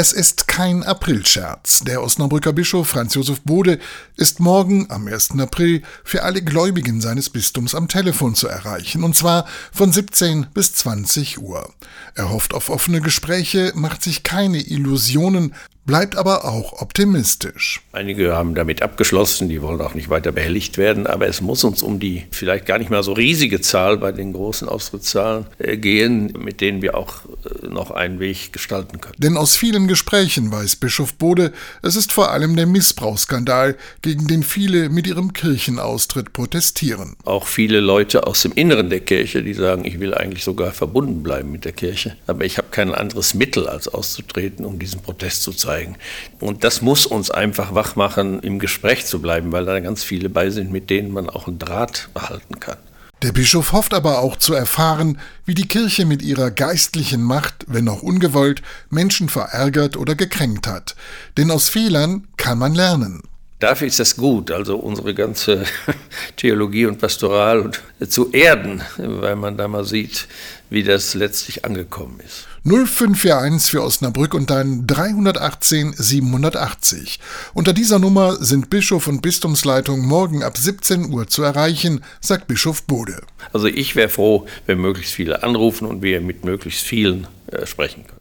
[0.00, 1.80] Es ist kein Aprilscherz.
[1.80, 3.78] Der Osnabrücker Bischof Franz Josef Bode
[4.16, 5.38] ist morgen am 1.
[5.38, 10.72] April für alle Gläubigen seines Bistums am Telefon zu erreichen, und zwar von 17 bis
[10.72, 11.70] 20 Uhr.
[12.14, 15.54] Er hofft auf offene Gespräche, macht sich keine Illusionen,
[15.90, 17.80] bleibt aber auch optimistisch.
[17.90, 21.82] Einige haben damit abgeschlossen, die wollen auch nicht weiter behelligt werden, aber es muss uns
[21.82, 26.32] um die vielleicht gar nicht mehr so riesige Zahl bei den großen Austrittszahlen äh, gehen,
[26.38, 29.16] mit denen wir auch äh, noch einen Weg gestalten können.
[29.18, 34.44] Denn aus vielen Gesprächen weiß Bischof Bode, es ist vor allem der Missbrauchsskandal, gegen den
[34.44, 37.16] viele mit ihrem Kirchenaustritt protestieren.
[37.24, 41.24] Auch viele Leute aus dem Inneren der Kirche, die sagen, ich will eigentlich sogar verbunden
[41.24, 45.52] bleiben mit der Kirche, aber ich kein anderes Mittel als auszutreten, um diesen Protest zu
[45.52, 45.96] zeigen.
[46.40, 50.28] Und das muss uns einfach wach machen, im Gespräch zu bleiben, weil da ganz viele
[50.28, 52.78] bei sind, mit denen man auch einen Draht behalten kann.
[53.22, 57.88] Der Bischof hofft aber auch zu erfahren, wie die Kirche mit ihrer geistlichen Macht, wenn
[57.88, 60.96] auch ungewollt, Menschen verärgert oder gekränkt hat.
[61.36, 63.22] Denn aus Fehlern kann man lernen.
[63.60, 65.64] Dafür ist das gut, also unsere ganze
[66.36, 67.70] Theologie und Pastoral
[68.08, 70.28] zu erden, weil man da mal sieht,
[70.70, 72.46] wie das letztlich angekommen ist.
[72.64, 77.20] 0541 für Osnabrück und dann 318 780.
[77.52, 82.84] Unter dieser Nummer sind Bischof und Bistumsleitung morgen ab 17 Uhr zu erreichen, sagt Bischof
[82.84, 83.20] Bode.
[83.52, 88.06] Also ich wäre froh, wenn möglichst viele anrufen und wir mit möglichst vielen äh, sprechen
[88.06, 88.18] können.